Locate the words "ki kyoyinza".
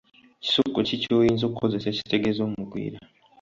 0.87-1.43